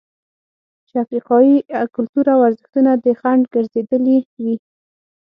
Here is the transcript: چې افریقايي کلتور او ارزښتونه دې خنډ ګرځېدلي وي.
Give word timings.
چې 0.87 0.93
افریقايي 1.03 1.55
کلتور 1.95 2.25
او 2.35 2.39
ارزښتونه 2.47 2.91
دې 3.03 3.13
خنډ 3.19 3.43
ګرځېدلي 3.53 4.17
وي. 4.43 4.55